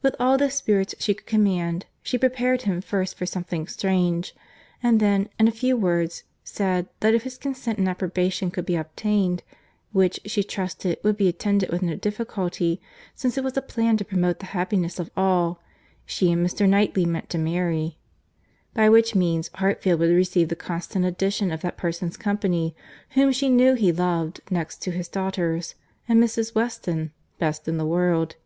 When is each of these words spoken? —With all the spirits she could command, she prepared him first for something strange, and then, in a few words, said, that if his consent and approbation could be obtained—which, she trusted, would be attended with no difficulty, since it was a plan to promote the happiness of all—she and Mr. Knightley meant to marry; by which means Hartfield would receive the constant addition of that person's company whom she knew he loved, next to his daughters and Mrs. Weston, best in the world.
—With 0.00 0.14
all 0.20 0.38
the 0.38 0.48
spirits 0.48 0.94
she 1.00 1.12
could 1.12 1.26
command, 1.26 1.86
she 2.00 2.16
prepared 2.18 2.62
him 2.62 2.80
first 2.80 3.16
for 3.18 3.26
something 3.26 3.66
strange, 3.66 4.32
and 4.80 5.00
then, 5.00 5.28
in 5.40 5.48
a 5.48 5.50
few 5.50 5.76
words, 5.76 6.22
said, 6.44 6.86
that 7.00 7.14
if 7.14 7.24
his 7.24 7.36
consent 7.36 7.76
and 7.80 7.88
approbation 7.88 8.52
could 8.52 8.64
be 8.64 8.76
obtained—which, 8.76 10.20
she 10.24 10.44
trusted, 10.44 10.98
would 11.02 11.16
be 11.16 11.26
attended 11.26 11.70
with 11.70 11.82
no 11.82 11.96
difficulty, 11.96 12.80
since 13.16 13.36
it 13.36 13.42
was 13.42 13.56
a 13.56 13.60
plan 13.60 13.96
to 13.96 14.04
promote 14.04 14.38
the 14.38 14.46
happiness 14.54 15.00
of 15.00 15.10
all—she 15.16 16.30
and 16.30 16.46
Mr. 16.46 16.68
Knightley 16.68 17.04
meant 17.04 17.28
to 17.30 17.36
marry; 17.36 17.98
by 18.72 18.88
which 18.88 19.16
means 19.16 19.50
Hartfield 19.54 19.98
would 19.98 20.14
receive 20.14 20.48
the 20.48 20.54
constant 20.54 21.04
addition 21.04 21.50
of 21.50 21.62
that 21.62 21.76
person's 21.76 22.16
company 22.16 22.76
whom 23.14 23.32
she 23.32 23.48
knew 23.48 23.74
he 23.74 23.90
loved, 23.90 24.42
next 24.48 24.80
to 24.82 24.92
his 24.92 25.08
daughters 25.08 25.74
and 26.06 26.22
Mrs. 26.22 26.54
Weston, 26.54 27.12
best 27.40 27.66
in 27.66 27.78
the 27.78 27.84
world. 27.84 28.36